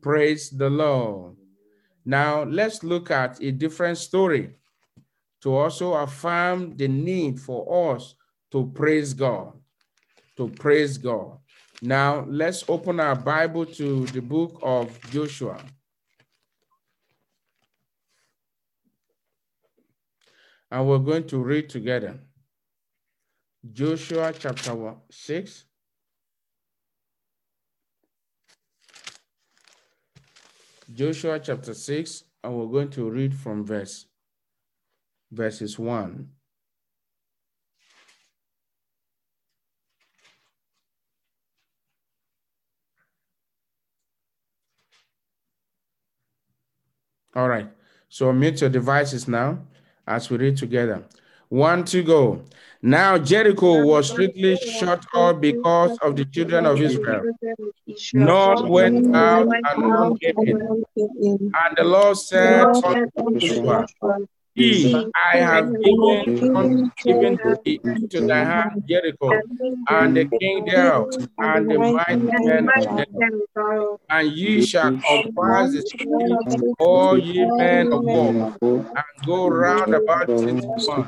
Praise 0.00 0.50
the 0.50 0.70
Lord. 0.70 1.36
Now, 2.04 2.44
let's 2.44 2.82
look 2.82 3.10
at 3.10 3.42
a 3.42 3.50
different 3.50 3.98
story 3.98 4.54
to 5.42 5.54
also 5.54 5.94
affirm 5.94 6.76
the 6.76 6.88
need 6.88 7.40
for 7.40 7.94
us 7.94 8.14
to 8.52 8.70
praise 8.74 9.14
God, 9.14 9.52
to 10.40 10.48
praise 10.48 10.96
God. 10.96 11.36
Now, 11.82 12.24
let's 12.26 12.64
open 12.66 12.98
our 12.98 13.14
Bible 13.14 13.66
to 13.66 14.06
the 14.06 14.22
book 14.22 14.58
of 14.62 14.98
Joshua. 15.10 15.62
And 20.70 20.88
we're 20.88 20.98
going 20.98 21.26
to 21.26 21.42
read 21.42 21.68
together. 21.68 22.20
Joshua 23.70 24.32
chapter 24.32 24.94
6. 25.10 25.64
Joshua 30.94 31.38
chapter 31.38 31.74
6, 31.74 32.24
and 32.42 32.56
we're 32.56 32.66
going 32.66 32.90
to 32.90 33.10
read 33.10 33.34
from 33.34 33.66
verse 33.66 34.06
verses 35.30 35.78
1. 35.78 36.39
All 47.34 47.48
right, 47.48 47.68
so 48.08 48.32
mute 48.32 48.60
your 48.60 48.70
devices 48.70 49.28
now 49.28 49.58
as 50.06 50.28
we 50.30 50.36
read 50.36 50.56
together. 50.56 51.04
One 51.48 51.84
to 51.86 52.02
go. 52.02 52.42
Now 52.82 53.18
Jericho 53.18 53.84
was 53.84 54.10
strictly 54.10 54.56
shut 54.56 55.04
up 55.14 55.40
because 55.40 55.98
of 55.98 56.16
the 56.16 56.24
children 56.24 56.66
of 56.66 56.80
Israel. 56.80 57.22
None 58.14 58.68
went 58.68 59.14
out 59.14 59.48
and 59.48 59.82
none 59.82 60.16
came 60.16 60.34
in. 60.38 61.52
And 61.54 61.76
the 61.76 61.84
Lord 61.84 62.16
said 62.16 62.66
unto 62.66 63.38
Joshua, 63.38 63.86
I 65.32 65.38
have 65.38 65.66
given, 65.82 66.24
given 67.06 67.38
into 67.96 68.20
thy 68.26 68.44
hand 68.44 68.70
Jericho, 68.88 69.30
and 69.88 70.14
the 70.16 70.26
king 70.38 70.64
thereof, 70.66 71.08
and 71.38 71.70
the 71.70 71.78
mighty 71.78 72.16
men 72.44 72.68
of 72.76 72.90
thereof. 72.96 73.98
And 74.10 74.28
ye 74.32 74.60
shall 74.60 74.92
compass 74.92 75.72
the 75.72 75.82
city, 75.82 76.38
all 76.78 77.18
ye 77.18 77.46
men 77.56 77.88
of 77.92 78.04
war, 78.04 78.34
and 78.96 79.04
go 79.26 79.48
round 79.48 79.94
about 79.94 80.28
the 80.28 80.60
city. 80.78 81.06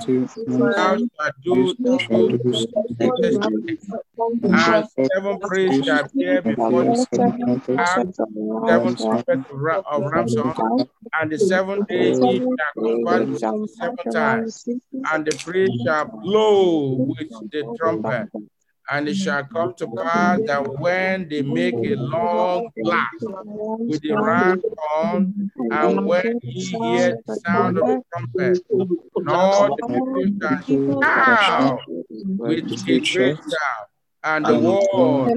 Thou 0.77 0.97
shalt 0.97 1.35
do 1.45 1.75
and 4.55 4.87
seven 5.13 5.39
priests 5.41 5.85
shall 5.87 6.05
appear 6.05 6.43
before 6.43 6.85
the 6.85 6.95
seven 6.97 8.95
trumpets 9.05 9.45
of 9.87 10.05
Ramson, 10.11 10.55
and 11.21 11.31
the 11.33 11.39
seven 11.39 11.85
days 11.89 12.21
ye 12.21 12.41
shall 12.41 12.75
compass 12.85 13.42
seven 13.67 13.97
times, 14.13 14.65
and 15.13 15.27
the 15.27 15.37
priest 15.37 15.73
shall 15.85 16.07
blow 16.07 16.95
with 16.95 17.29
the 17.51 17.75
trumpet. 17.79 18.29
And 18.91 19.09
it 19.09 19.15
shall 19.15 19.45
come 19.45 19.75
to 19.75 19.87
pass 19.97 20.41
that 20.47 20.79
when 20.81 21.29
they 21.29 21.43
make 21.43 21.75
a 21.75 21.95
long 21.95 22.69
blast 22.77 23.25
with 23.89 24.03
the 24.03 24.15
ram's 24.21 24.63
horn, 24.77 25.51
and 25.71 26.05
when 26.05 26.41
ye 26.43 26.65
hear 26.65 27.17
the 27.27 27.37
sound 27.47 27.79
of 27.79 27.87
the 27.87 28.03
trumpet, 28.13 28.59
all 29.29 29.77
the 29.77 29.87
people 30.67 31.03
shall 31.03 31.37
shout 31.37 31.81
with 31.87 32.73
a 32.73 32.77
great 32.85 33.07
shout, 33.07 33.89
and 34.25 34.45
the 34.47 34.59
wall 34.59 35.29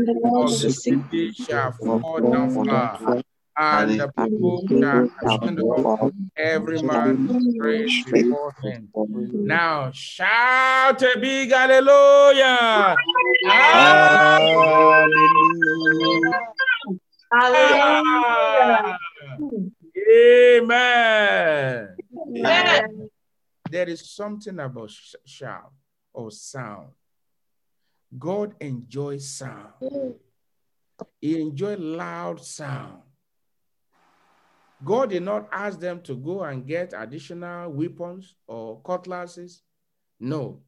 of 0.43 0.61
the 0.61 0.71
city 0.71 1.31
shall 1.33 1.71
fall 1.73 2.19
down 2.19 2.51
flat 2.51 3.23
and 3.57 3.99
the 3.99 4.07
people 4.09 4.63
ascend 5.23 5.59
up 5.59 6.13
every 6.35 6.81
man 6.81 7.27
praise 7.57 8.03
before 8.05 8.53
him. 8.61 8.89
Now 9.45 9.91
shout 9.91 11.01
a 11.01 11.17
big 11.19 11.51
hallelujah! 11.51 12.95
Hallelujah! 13.47 14.75
hallelujah. 17.31 18.97
Amen. 20.11 21.95
Amen. 22.37 23.09
There 23.69 23.89
is 23.89 24.09
something 24.09 24.59
about 24.59 24.91
shout 25.25 25.71
or 26.13 26.31
sound. 26.31 26.89
God 28.17 28.55
enjoys 28.59 29.27
sound. 29.27 29.73
He 31.19 31.41
enjoys 31.41 31.79
loud 31.79 32.43
sound. 32.43 33.01
God 34.83 35.11
did 35.11 35.23
not 35.23 35.47
ask 35.51 35.79
them 35.79 36.01
to 36.01 36.15
go 36.15 36.43
and 36.43 36.65
get 36.67 36.93
additional 36.95 37.71
weapons 37.71 38.35
or 38.47 38.81
cutlasses. 38.81 39.61
No, 40.19 40.61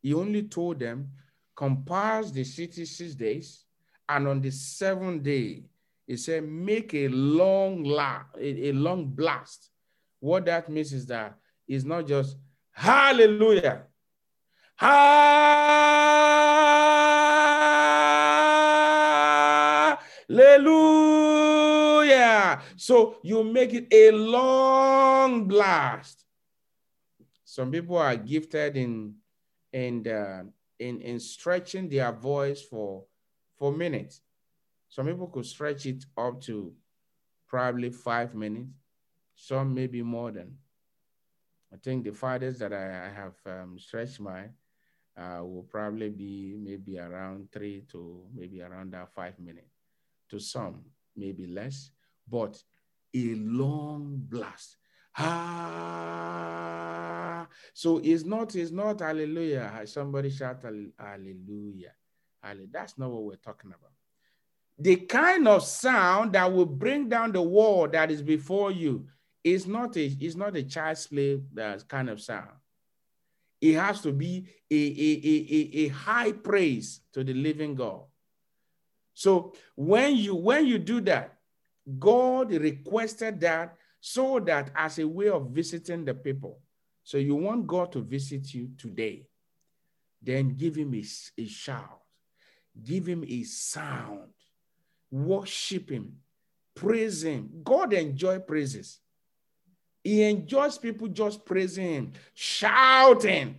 he 0.00 0.14
only 0.14 0.42
told 0.44 0.80
them, 0.80 1.10
compass 1.54 2.30
the 2.30 2.44
city 2.44 2.84
six 2.84 3.14
days, 3.14 3.64
and 4.08 4.26
on 4.26 4.40
the 4.40 4.50
seventh 4.50 5.22
day, 5.22 5.64
he 6.06 6.16
said, 6.16 6.44
make 6.44 6.92
a 6.94 7.08
long 7.08 7.84
la 7.84 8.22
a, 8.38 8.68
a 8.68 8.72
long 8.72 9.06
blast. 9.06 9.70
What 10.18 10.44
that 10.46 10.68
means 10.68 10.92
is 10.92 11.06
that 11.06 11.38
it's 11.68 11.84
not 11.84 12.06
just 12.06 12.36
hallelujah. 12.72 13.82
Hallelujah. 14.76 15.62
Hallelujah. 22.56 22.76
So 22.76 23.16
you 23.22 23.44
make 23.44 23.72
it 23.74 23.86
a 23.92 24.10
long 24.10 25.46
blast. 25.48 26.24
Some 27.44 27.70
people 27.70 27.98
are 27.98 28.16
gifted 28.16 28.76
in 28.76 29.14
in 29.72 30.06
uh, 30.06 30.44
in 30.78 31.00
in 31.00 31.20
stretching 31.20 31.88
their 31.88 32.12
voice 32.12 32.62
for 32.62 33.04
for 33.56 33.72
minutes. 33.72 34.20
Some 34.88 35.06
people 35.06 35.26
could 35.28 35.46
stretch 35.46 35.86
it 35.86 36.04
up 36.16 36.40
to 36.42 36.74
probably 37.48 37.90
five 37.90 38.34
minutes. 38.34 38.70
Some 39.34 39.74
maybe 39.74 40.02
more 40.02 40.30
than. 40.30 40.58
I 41.72 41.76
think 41.76 42.04
the 42.04 42.12
farthest 42.12 42.58
that 42.60 42.72
I, 42.72 43.06
I 43.06 43.08
have 43.08 43.34
um, 43.46 43.78
stretched 43.78 44.20
my 44.20 44.50
uh, 45.16 45.42
will 45.42 45.66
probably 45.68 46.10
be 46.10 46.56
maybe 46.58 46.98
around 46.98 47.50
three 47.50 47.84
to 47.92 48.24
maybe 48.34 48.60
around 48.60 48.92
that 48.92 49.08
five 49.14 49.38
minutes. 49.38 49.72
To 50.30 50.38
some, 50.38 50.84
maybe 51.16 51.46
less, 51.46 51.90
but 52.28 52.62
a 53.14 53.34
long 53.34 54.22
blast. 54.28 54.76
Ah, 55.18 56.22
so 57.74 58.00
it's 58.02 58.24
not, 58.24 58.54
it's 58.56 58.70
not 58.70 59.00
hallelujah. 59.00 59.82
Somebody 59.84 60.30
shout 60.30 60.62
hallelujah. 60.98 61.92
That's 62.70 62.98
not 62.98 63.10
what 63.10 63.24
we're 63.24 63.36
talking 63.36 63.70
about. 63.70 63.92
The 64.78 64.96
kind 64.96 65.46
of 65.46 65.62
sound 65.62 66.32
that 66.32 66.50
will 66.52 66.66
bring 66.66 67.08
down 67.08 67.32
the 67.32 67.42
wall 67.42 67.86
that 67.88 68.10
is 68.10 68.22
before 68.22 68.72
you 68.72 69.06
is 69.44 69.66
not 69.66 69.96
a, 69.96 70.04
is 70.04 70.34
not 70.36 70.56
a 70.56 70.62
child's 70.62 71.06
play 71.06 71.40
that 71.52 71.86
kind 71.88 72.08
of 72.08 72.20
sound. 72.20 72.50
It 73.60 73.74
has 73.74 74.00
to 74.02 74.12
be 74.12 74.46
a, 74.70 74.74
a, 74.74 75.20
a, 75.24 75.84
a, 75.84 75.88
high 75.88 76.32
praise 76.32 77.00
to 77.12 77.22
the 77.22 77.32
living 77.32 77.76
God. 77.76 78.02
So 79.14 79.54
when 79.76 80.16
you 80.16 80.34
when 80.34 80.66
you 80.66 80.78
do 80.78 81.00
that, 81.02 81.31
God 81.98 82.52
requested 82.52 83.40
that 83.40 83.76
so 84.00 84.40
that 84.40 84.70
as 84.74 84.98
a 84.98 85.06
way 85.06 85.28
of 85.28 85.50
visiting 85.50 86.04
the 86.04 86.14
people. 86.14 86.58
So 87.04 87.18
you 87.18 87.34
want 87.34 87.66
God 87.66 87.92
to 87.92 88.00
visit 88.00 88.54
you 88.54 88.70
today, 88.78 89.26
then 90.20 90.56
give 90.56 90.76
him 90.76 90.94
a, 90.94 91.04
a 91.40 91.46
shout, 91.46 92.00
give 92.84 93.06
him 93.06 93.24
a 93.26 93.42
sound, 93.42 94.30
worship 95.10 95.90
him, 95.90 96.16
praise 96.74 97.24
him. 97.24 97.50
God 97.64 97.92
enjoy 97.92 98.38
praises. 98.38 99.00
He 100.04 100.22
enjoys 100.22 100.78
people 100.78 101.08
just 101.08 101.44
praising 101.44 101.86
him, 101.86 102.12
shouting. 102.34 103.56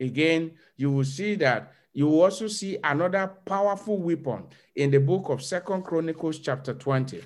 Again, 0.00 0.52
you 0.76 0.92
will 0.92 1.04
see 1.04 1.34
that 1.36 1.72
you 1.92 2.22
also 2.22 2.46
see 2.46 2.78
another 2.84 3.26
powerful 3.44 3.98
weapon 3.98 4.46
in 4.76 4.90
the 4.90 4.98
book 4.98 5.28
of 5.28 5.42
Second 5.42 5.82
Chronicles 5.84 6.38
chapter 6.38 6.74
20. 6.74 7.22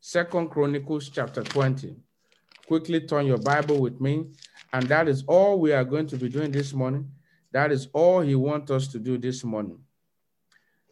Second 0.00 0.50
Chronicles 0.50 1.08
chapter 1.08 1.42
20. 1.42 1.96
Quickly 2.66 3.00
turn 3.00 3.26
your 3.26 3.38
Bible 3.38 3.80
with 3.80 4.00
me. 4.00 4.26
And 4.72 4.88
that 4.88 5.08
is 5.08 5.24
all 5.26 5.60
we 5.60 5.72
are 5.72 5.84
going 5.84 6.06
to 6.08 6.16
be 6.16 6.28
doing 6.28 6.50
this 6.50 6.72
morning. 6.72 7.10
That 7.52 7.72
is 7.72 7.88
all 7.92 8.20
he 8.20 8.34
wants 8.34 8.70
us 8.70 8.88
to 8.88 8.98
do 8.98 9.18
this 9.18 9.44
morning. 9.44 9.78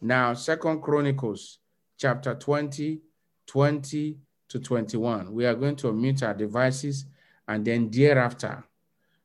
Now, 0.00 0.34
Second 0.34 0.82
Chronicles 0.82 1.58
chapter 1.98 2.34
20, 2.34 3.00
20 3.46 4.18
to 4.48 4.58
21. 4.58 5.32
We 5.32 5.46
are 5.46 5.54
going 5.54 5.76
to 5.76 5.92
mute 5.92 6.22
our 6.22 6.34
devices 6.34 7.06
and 7.48 7.64
then 7.64 7.90
thereafter, 7.90 8.64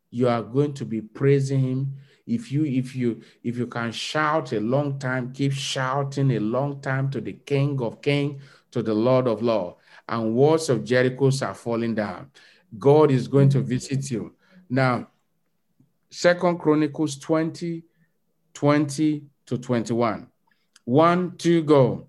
you 0.10 0.28
are 0.28 0.42
going 0.42 0.74
to 0.74 0.86
be 0.86 1.02
praising 1.02 1.60
him. 1.60 1.96
If 2.30 2.52
you 2.52 2.64
if 2.64 2.96
you 2.96 3.22
if 3.44 3.58
you 3.58 3.68
can 3.68 3.92
shout 3.92 4.54
a 4.54 4.60
long 4.60 5.00
time, 5.00 5.34
keep 5.34 5.52
shouting 5.52 6.32
a 6.32 6.40
long 6.40 6.80
time 6.80 7.10
to 7.12 7.20
the 7.22 7.34
King 7.34 7.82
of 7.82 8.02
Kings, 8.02 8.42
to 8.72 8.84
the 8.84 8.94
Lord 8.94 9.28
of 9.28 9.42
Lords, 9.42 9.78
and 10.08 10.36
walls 10.36 10.70
of 10.70 10.84
Jericho 10.84 11.32
are 11.42 11.56
falling 11.56 11.96
down. 11.96 12.30
God 12.78 13.10
is 13.10 13.28
going 13.28 13.50
to 13.50 13.62
visit 13.62 14.12
you. 14.12 14.36
Now, 14.70 15.08
Second 16.12 16.60
Chronicles 16.60 17.18
20, 17.18 17.84
20 18.54 19.24
to 19.48 19.58
21. 19.58 20.28
One, 20.86 21.38
two, 21.38 21.64
go. 21.64 22.09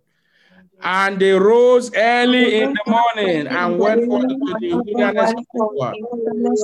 And 0.82 1.20
they 1.20 1.32
rose 1.32 1.90
early 1.94 2.60
in 2.62 2.72
the 2.72 2.82
morning 2.86 3.46
and 3.46 3.78
went 3.78 4.04
forth 4.06 4.28
to 4.28 4.36
the 4.60 4.82
wilderness 4.86 5.32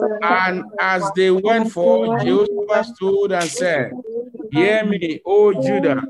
of 0.03 0.23
And 0.23 0.65
as 0.81 1.11
they 1.17 1.31
went 1.31 1.71
forth, 1.73 2.23
Jehoshaphat 2.23 2.97
stood 2.97 3.33
and 3.33 3.51
said, 3.51 3.93
Hear 4.51 4.85
me, 4.85 5.21
O 5.27 5.55
Judah, 5.55 6.03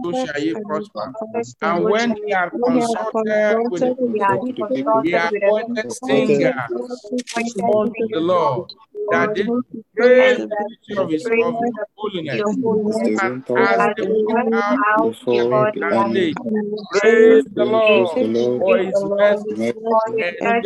so 0.04 0.12
shall 0.14 0.42
you 0.42 0.56
prosper. 0.66 1.12
And 1.62 1.88
when 1.88 2.16
he 2.24 2.32
had 2.32 2.50
consulted 2.64 3.64
with 3.68 3.84
the 4.28 4.38
people, 4.54 4.78
he 5.02 5.14
appointed 5.14 5.92
singers 5.92 6.54
unto 7.74 8.08
the 8.12 8.20
Lord 8.20 8.70
that 9.10 9.34
they 9.34 9.46
praise 9.96 10.38
the 10.38 10.98
of 10.98 11.10
his, 11.10 11.26
of 11.26 11.58
his 11.60 11.72
holiness. 11.96 12.40
And 13.20 13.44
as 13.56 13.78
they 13.96 14.24
went 14.26 14.54
out 14.54 15.16
and 15.26 16.16
they 16.16 16.32
praise 16.90 17.44
the 17.54 17.64
Lord. 17.64 18.18
For 18.58 18.78
his 18.78 19.04
mercy 19.04 19.72
and 20.40 20.64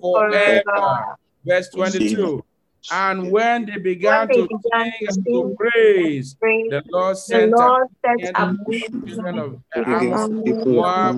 forever. 0.00 1.16
Verse 1.44 1.68
22. 1.70 2.44
And 2.90 3.30
when 3.30 3.66
they 3.66 3.78
began 3.78 4.20
when 4.20 4.28
they 4.28 4.34
to 4.34 4.48
began 4.48 4.92
sing 4.92 5.08
and 5.08 5.26
to 5.26 5.54
praise, 5.56 6.36
the 6.40 6.82
Lord 6.90 7.16
sent 7.16 7.52
the 7.52 7.58
sent 7.58 7.80
a 8.36 8.46
children 9.06 9.38
of 9.38 9.62
Ammon, 9.74 10.42
Moab, 10.66 11.16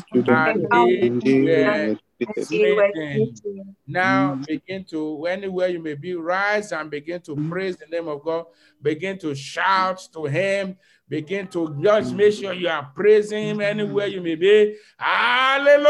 now 3.87 4.35
mm. 4.35 4.47
begin 4.47 4.85
to, 4.85 5.27
anywhere 5.27 5.69
you 5.69 5.81
may 5.81 5.95
be, 5.95 6.15
rise 6.15 6.73
and 6.73 6.91
begin 6.91 7.21
to 7.23 7.37
mm. 7.37 7.49
praise 7.49 7.77
the 7.77 7.87
name 7.87 8.09
of 8.09 8.23
God. 8.25 8.47
Begin 8.83 9.19
to 9.19 9.35
shout 9.35 10.09
to 10.13 10.25
Him. 10.25 10.77
Begin 11.09 11.47
to 11.49 11.77
just 11.83 12.15
make 12.15 12.35
sure 12.35 12.53
you 12.53 12.69
are 12.69 12.91
praising 12.95 13.49
Him 13.49 13.59
mm. 13.59 13.65
anywhere 13.65 14.07
you 14.07 14.21
may 14.21 14.35
be. 14.35 14.77
Hallelujah. 14.99 15.89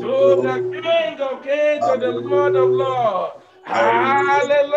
To 0.00 0.12
the 0.42 0.56
King 0.82 1.20
of 1.20 1.42
Kings, 1.42 1.84
to 1.86 1.94
the 1.98 2.12
Lord 2.12 2.56
of 2.56 2.70
Lords. 2.70 3.44
Hallelujah. 3.64 4.68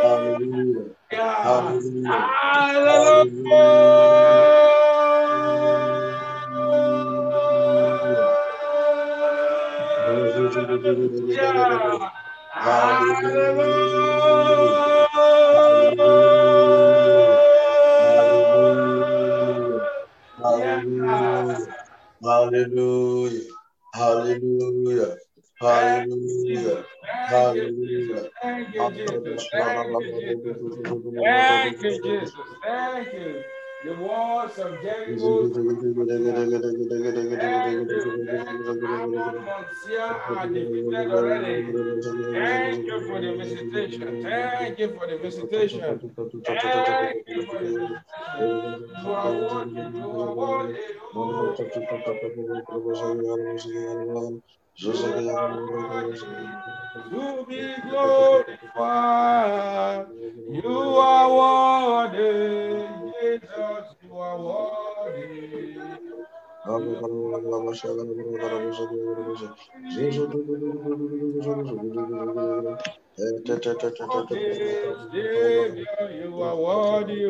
Hallelujah. 0.00 0.96
Hallelujah. 1.42 2.26
Hallelujah. 10.04 11.06
Hallelujah. 11.54 12.15
Hallelujah. 12.66 13.46
Hallelujah. 20.42 21.46
Hallelujah. 22.24 23.46
Hallelujah! 23.94 25.16
Hallelujah! 25.60 26.46
Jesus. 26.46 26.84
Thank 27.30 27.54
you, 27.54 27.70
Jesus. 27.76 28.26
Thank 28.42 28.74
you, 28.74 28.90
Jesus. 28.90 29.48
Thank 31.22 31.82
you, 31.82 32.00
Jesus. 32.02 32.32
Thank 32.64 33.12
you. 33.14 33.55
The 33.86 33.94
walls 33.94 34.58
of 34.58 34.82
Jericho. 34.82 35.48
Thank 35.48 35.56
you. 36.18 37.38
Thank 37.38 37.90
you. 37.92 38.80
Ammon, 38.84 39.44
Mount 39.44 39.68
Seir 39.84 40.02
are 40.02 40.48
defeated 40.48 41.12
already. 41.12 41.72
Thank 42.34 42.86
you 42.88 43.00
for 43.06 43.20
the 43.20 43.36
visitation. 43.36 44.22
Thank 44.24 44.78
you 44.80 44.88
for 44.98 45.06
the 45.06 45.18
visitation. 45.18 45.80
Thank 45.80 46.02
you 46.02 46.10
for 46.16 46.26
the 46.26 47.22
visitation. 47.28 47.96
You 49.04 49.12
are 49.12 49.32
worthy. 49.32 49.82
You 49.94 50.10
are 50.10 50.34
worthy. 50.34 50.78
Oh, 51.14 51.54
you 54.74 55.30
are 55.30 55.70
worthy 55.70 56.18
to 57.10 57.46
be 57.48 57.62
glorified. 57.88 60.06
You 60.50 60.70
are 60.70 62.08
worthy, 62.08 62.86
you 66.66 66.72
are 76.42 76.56
worthy. 76.56 77.26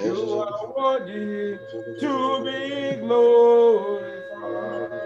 You 0.00 0.14
worthy 0.76 1.56
to 2.00 2.44
be 2.44 2.96
glorified. 3.00 5.05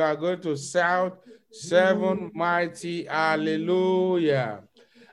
are 0.03 0.17
going 0.17 0.41
to 0.43 0.57
shout 0.57 1.21
seven 1.51 2.31
mm. 2.31 2.35
mighty 2.35 3.05
hallelujah. 3.05 4.63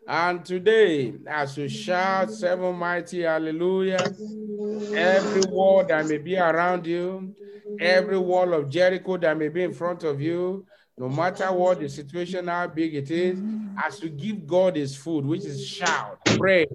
And 0.07 0.43
today, 0.43 1.13
as 1.27 1.55
you 1.57 1.69
shout 1.69 2.31
seven 2.31 2.75
mighty 2.75 3.21
hallelujah, 3.21 4.03
every 4.95 5.41
wall 5.51 5.85
that 5.85 6.07
may 6.07 6.17
be 6.17 6.35
around 6.35 6.87
you, 6.87 7.35
every 7.79 8.17
wall 8.17 8.53
of 8.53 8.69
Jericho 8.69 9.17
that 9.17 9.37
may 9.37 9.49
be 9.49 9.63
in 9.63 9.73
front 9.73 10.03
of 10.03 10.19
you, 10.19 10.65
no 10.97 11.07
matter 11.07 11.51
what 11.53 11.79
the 11.79 11.87
situation, 11.87 12.47
how 12.47 12.67
big 12.67 12.95
it 12.95 13.11
is, 13.11 13.39
mm. 13.39 13.73
as 13.81 14.01
you 14.01 14.09
give 14.09 14.47
God 14.47 14.75
his 14.75 14.95
food, 14.95 15.25
which 15.25 15.45
is 15.45 15.65
shout, 15.65 16.19
pray, 16.25 16.65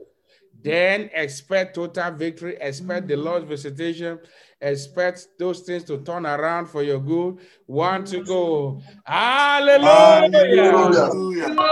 then 0.63 1.11
expect 1.13 1.75
total 1.75 2.11
victory, 2.13 2.57
expect 2.61 3.07
the 3.07 3.17
Lord's 3.17 3.47
visitation, 3.47 4.19
expect 4.61 5.27
those 5.39 5.61
things 5.61 5.85
to 5.85 5.99
turn 6.03 6.27
around 6.27 6.67
for 6.67 6.83
your 6.83 7.01
good. 7.01 7.39
One 7.67 8.05
to 8.07 8.21
go. 8.21 8.83
Hallelujah. 9.05 10.83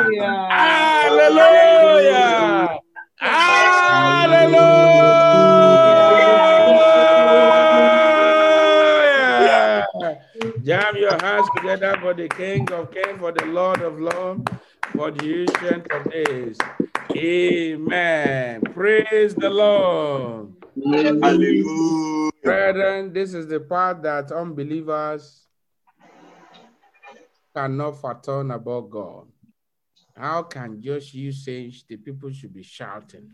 Hallelujah. 0.48 2.80
Hallelujah. 3.18 5.25
Jam 10.86 10.96
your 10.96 11.18
hands 11.20 11.48
together 11.56 11.96
for 12.00 12.14
the 12.14 12.28
King 12.28 12.70
of 12.72 12.92
Kings, 12.92 13.18
for 13.18 13.32
the 13.32 13.44
Lord 13.46 13.80
of 13.80 13.98
Lords, 13.98 14.42
for 14.92 15.10
the 15.10 15.40
ancient 15.40 15.90
of 15.90 16.10
days. 16.12 16.58
Amen. 17.16 18.60
Praise 18.72 19.34
the 19.34 19.50
Lord. 19.50 20.52
Hallelujah. 20.84 22.30
Brethren, 22.42 23.12
this 23.12 23.34
is 23.34 23.48
the 23.48 23.58
part 23.58 24.02
that 24.04 24.30
unbelievers 24.30 25.48
cannot 27.54 28.00
fathom 28.00 28.52
about 28.52 28.90
God. 28.90 29.26
How 30.16 30.44
can 30.44 30.80
just 30.80 31.14
you 31.14 31.32
say 31.32 31.72
the 31.88 31.96
people 31.96 32.30
should 32.30 32.54
be 32.54 32.62
shouting? 32.62 33.28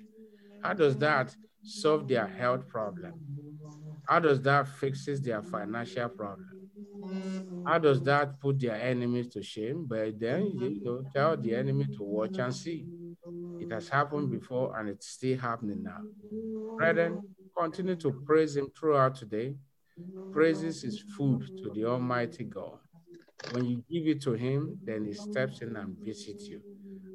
How 0.62 0.72
does 0.72 0.96
that 0.98 1.34
solve 1.62 2.08
their 2.08 2.26
health 2.26 2.66
problem? 2.66 3.12
How 4.08 4.20
does 4.20 4.40
that 4.42 4.68
fixes 4.68 5.20
their 5.20 5.42
financial 5.42 6.08
problem? 6.08 6.61
How 7.64 7.78
does 7.78 8.02
that 8.04 8.40
put 8.40 8.60
their 8.60 8.74
enemies 8.80 9.28
to 9.28 9.42
shame? 9.42 9.86
But 9.86 10.18
then 10.18 10.46
you 10.58 10.74
know, 10.84 11.04
tell 11.14 11.36
the 11.36 11.54
enemy 11.54 11.86
to 11.96 12.02
watch 12.02 12.38
and 12.38 12.54
see. 12.54 12.88
It 13.60 13.70
has 13.72 13.88
happened 13.88 14.30
before 14.30 14.78
and 14.78 14.88
it's 14.88 15.08
still 15.08 15.38
happening 15.38 15.82
now. 15.82 16.02
Brethren, 16.78 17.20
continue 17.56 17.96
to 17.96 18.12
praise 18.26 18.56
him 18.56 18.70
throughout 18.78 19.16
today. 19.16 19.56
Praises 20.32 20.84
is 20.84 21.00
food 21.16 21.42
to 21.62 21.70
the 21.70 21.84
Almighty 21.86 22.44
God. 22.44 22.78
When 23.48 23.64
you 23.66 23.84
give 23.90 24.06
it 24.06 24.22
to 24.22 24.32
him, 24.32 24.80
then 24.86 25.04
he 25.06 25.14
steps 25.14 25.60
in 25.62 25.76
and 25.76 25.96
visits 26.02 26.48
you. 26.50 26.62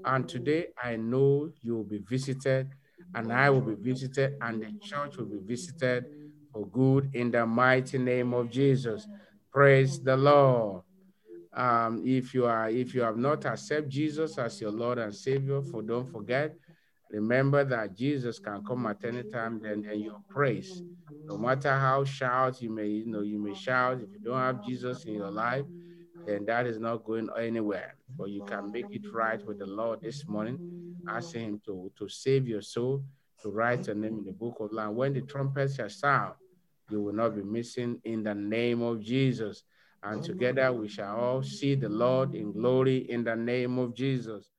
And 0.05 0.27
today 0.27 0.67
I 0.81 0.95
know 0.97 1.51
you 1.61 1.75
will 1.75 1.83
be 1.83 1.99
visited, 1.99 2.69
and 3.13 3.31
I 3.33 3.49
will 3.49 3.61
be 3.61 3.75
visited, 3.75 4.33
and 4.41 4.61
the 4.61 4.73
church 4.81 5.17
will 5.17 5.25
be 5.25 5.39
visited 5.39 6.05
for 6.51 6.67
good 6.67 7.09
in 7.13 7.31
the 7.31 7.45
mighty 7.45 7.97
name 7.97 8.33
of 8.33 8.49
Jesus. 8.49 9.07
Praise 9.51 9.99
the 9.99 10.15
Lord. 10.15 10.83
Um, 11.53 12.03
if 12.05 12.33
you 12.33 12.45
are 12.45 12.69
if 12.69 12.93
you 12.93 13.01
have 13.01 13.17
not 13.17 13.45
accepted 13.45 13.89
Jesus 13.89 14.37
as 14.37 14.61
your 14.61 14.71
Lord 14.71 14.99
and 14.99 15.15
Savior, 15.15 15.61
for 15.61 15.81
don't 15.81 16.05
forget, 16.11 16.53
remember 17.09 17.63
that 17.63 17.95
Jesus 17.95 18.37
can 18.37 18.63
come 18.63 18.85
at 18.85 19.03
any 19.03 19.23
time. 19.23 19.59
Then, 19.59 19.81
then 19.81 19.99
your 20.01 20.19
praise, 20.29 20.83
no 21.25 21.37
matter 21.37 21.71
how 21.71 22.03
shout 22.03 22.61
you 22.61 22.69
may 22.69 22.87
you 22.87 23.07
know 23.07 23.21
you 23.21 23.39
may 23.39 23.55
shout. 23.55 24.01
If 24.01 24.11
you 24.13 24.19
don't 24.23 24.37
have 24.37 24.63
Jesus 24.63 25.05
in 25.05 25.15
your 25.15 25.31
life, 25.31 25.65
then 26.25 26.45
that 26.45 26.67
is 26.67 26.77
not 26.77 27.03
going 27.05 27.29
anywhere. 27.39 27.95
But 28.15 28.29
you 28.29 28.43
can 28.43 28.71
make 28.71 28.87
it 28.91 29.11
right 29.11 29.43
with 29.47 29.57
the 29.59 29.65
Lord 29.65 30.01
this 30.01 30.27
morning, 30.27 30.59
asking 31.07 31.41
Him 31.41 31.61
to 31.65 31.91
to 31.97 32.07
save 32.07 32.47
your 32.47 32.61
soul, 32.61 33.03
to 33.41 33.49
write 33.49 33.87
your 33.87 33.95
name 33.95 34.19
in 34.19 34.25
the 34.25 34.33
book 34.33 34.57
of 34.59 34.71
life. 34.71 34.91
When 34.91 35.13
the 35.13 35.21
trumpet 35.21 35.73
shall 35.73 35.89
sound, 35.89 36.33
you 36.89 37.01
will 37.01 37.13
not 37.13 37.35
be 37.35 37.43
missing 37.43 37.99
in 38.03 38.23
the 38.23 38.33
name 38.33 38.81
of 38.81 39.01
Jesus. 39.01 39.63
And 40.03 40.23
together 40.23 40.71
we 40.71 40.87
shall 40.87 41.15
all 41.15 41.43
see 41.43 41.75
the 41.75 41.89
Lord 41.89 42.35
in 42.35 42.53
glory 42.53 43.09
in 43.09 43.23
the 43.23 43.35
name 43.35 43.77
of 43.77 43.95
Jesus. 43.95 44.49